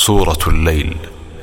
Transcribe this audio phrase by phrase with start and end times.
[0.00, 0.96] سورة الليل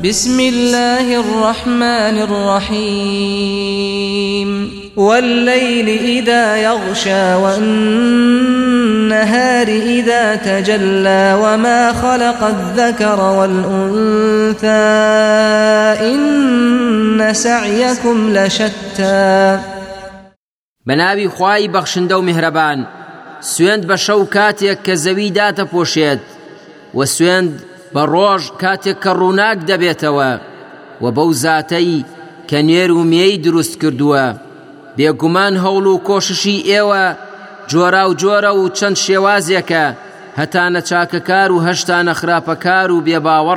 [0.03, 4.49] بسم الله الرحمن الرحيم
[4.95, 14.67] والليل إذا يغشى والنهار إذا تجلى وما خلق الذكر والأنثى
[16.13, 19.59] إن سعيكم لشتى
[20.85, 22.85] بنابي خواي بخشندو مهربان
[23.41, 26.19] سويند بشوكاتيك كزويداتا كزوي بوشيت
[26.93, 27.61] وسويند
[27.95, 30.31] بروج كاتك کاتێک دبيتوا ڕووناک دەبێتەوە
[31.03, 31.93] و بەو زاتەی
[32.49, 34.25] کە نێر و مێی دروست کردووە
[34.97, 37.05] بێگومان هەوڵ و کۆششی ئێوە
[37.71, 38.53] جۆرا و جۆرە
[43.35, 43.49] و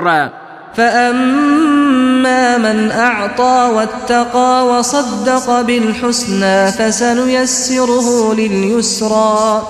[0.76, 9.62] فأما من أعطى واتقى وصدق بالحسنى فسنيسره لليسرى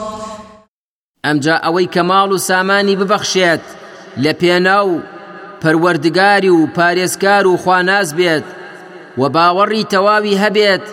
[1.26, 2.96] أم جاء کە ماڵ و سامانی
[4.24, 4.90] لە پێناو
[5.62, 8.46] پەروەردگاری و پارێزگار و خواناز بێت
[9.20, 10.84] و باوەڕی تەواوی هەبێت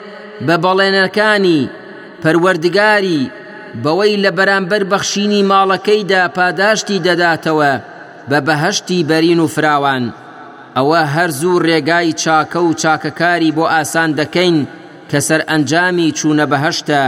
[0.47, 1.61] بە بەڵێنەکانی
[2.23, 3.21] پەروەردگاری
[3.83, 7.73] بەوەی لە بەرامبەر بەخشینی ماڵەکەیدا پاداشتی دەداتەوە
[8.29, 10.05] بە بەهشتی بەرین و فراوان
[10.77, 14.57] ئەوە هەر زوو ڕێگای چاکە و چاکەکاری بۆ ئاسان دەکەین
[15.09, 17.01] کە سەر ئەنجامی چوونە بەهشتە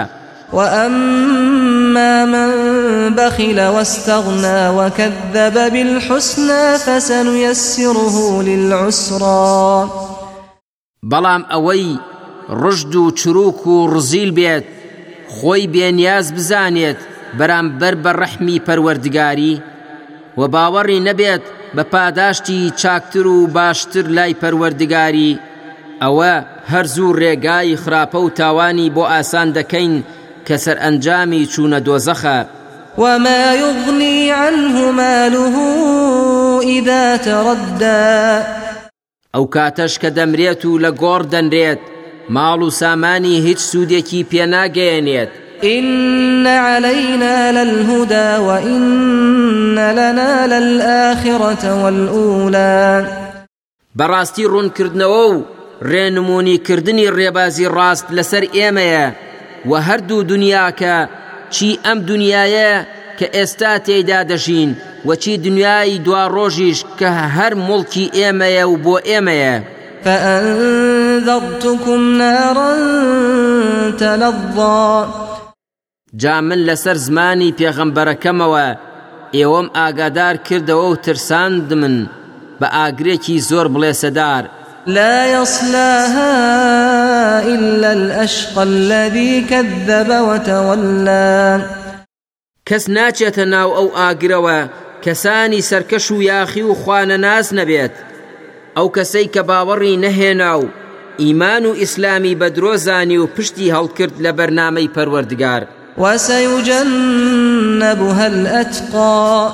[0.58, 1.57] وأما
[1.98, 9.90] أما من بخل واستغنى وكذب بالحسنى فسنيسره للعسرى
[11.04, 12.00] بلام أوي
[12.50, 14.64] ڕژد و چروک و ڕزیل بێت
[15.40, 17.00] خۆی بێنیاز بزانێت
[17.40, 19.56] بەرامبەر بە ڕەحمی پەروەردگاری
[20.38, 21.44] و باوەڕی نەبێت
[21.76, 25.40] بە پاداشتی چاکتر و باشتر لای پەروەردگاری
[26.04, 26.34] ئەوە
[26.72, 29.94] هەرزوو ڕێگای خراپە و تاوانی بۆ ئاسان دەکەین
[30.48, 32.46] كسر أنجامي چون چوونە
[32.98, 35.56] وما يغني عنه ماله
[36.64, 38.44] إذا تردى
[39.36, 40.78] أو كاتش کە دەمرێت و
[41.34, 41.80] ريت
[42.30, 43.86] مالو ساماني هيتش و
[44.32, 45.30] بينا جينيت
[45.64, 53.06] إن علينا للهدى وإن لنا للآخرة والأولى
[54.00, 55.42] بەڕاستی ڕوونکردنەوە
[55.84, 59.14] رينموني كردني ڕێبازی راست لسر إيميا
[59.66, 61.08] و هەردوو دنیا کە
[61.54, 62.74] چی ئەم دنیاە
[63.20, 64.72] کە ئێستا تێدا دەژین
[65.06, 69.56] و چی دنیای دوا ڕۆژیش کە هەر مڵکی ئێمەیە و بۆ ئێمەیە
[70.04, 72.72] فأنذرتكم نارا
[74.00, 74.92] تلظى
[76.16, 78.68] جا من لەسەر زمانی پێغەمبەرەکەمەوە
[79.38, 81.96] ئێوەم ئاگادار کردەوە و ترساند من
[82.62, 84.44] بە ئاگرێکی زۆر بڵێ سەدار
[84.88, 86.28] لا يصلاها
[87.48, 91.62] إلا الأشقى الذي كذب وتولى
[92.66, 94.64] كسناتشة ناو أو آقروا
[95.02, 97.92] كساني سركشو ياخي وخوان ناس نبيت
[98.78, 100.60] او كسيك باوري باوەڕی
[101.20, 103.90] ايمان اسلامي بدروزاني و ئیسلامی
[104.26, 104.88] بەدرۆزانی
[105.98, 109.50] و وسيجنبها الأتقى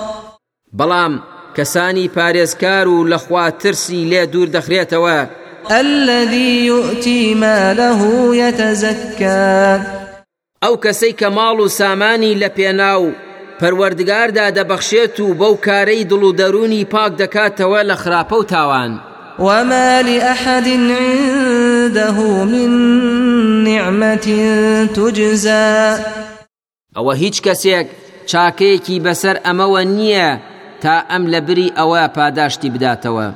[0.73, 1.19] لە
[1.57, 5.25] کەسانی پارێزکار و لەخوا ترسی لێ دوور دەخرێتەوە
[5.71, 8.01] الذي يؤتي ماله
[8.35, 9.65] يتزكى
[10.63, 13.05] ئەو کەسەی کە ماڵ و سامانی لە پێناو
[13.59, 18.99] پەروەردگاردا دەبەخشێت و بەو کارەی دڵ و دەرونی پاک دەکاتەوە لە خراپە و تاوان
[19.39, 22.11] وما لأحد عنده
[22.43, 22.69] من
[23.63, 24.15] نعمة
[24.85, 25.97] تجزى
[26.97, 27.87] ئەوە هیچ کەسێک
[28.31, 30.29] چاکەیەکی بەسەر ئەمەوە نییە
[30.83, 33.27] تا ئەم لە بری ئەوە پاداشتی بداتەوە.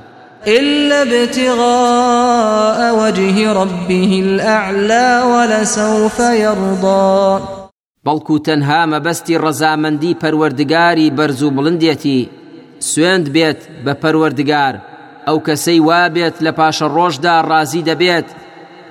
[0.58, 7.40] إلا ابتغاء وجه ربه الأعلى ولسوف يرضى
[8.08, 12.20] بەڵکو تەنها مەبەستی ڕەزامەندی پەروەردگاری بەرز و بڵندێتی
[12.90, 14.76] سوێند بێت بە پەروەردگار
[15.28, 18.28] ئەو کەسەی وابێت لە پاشە ڕۆژدا ڕازی دەبێت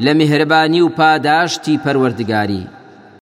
[0.05, 2.65] لە میهرەبانی و پاداشتی پەروەردگاری.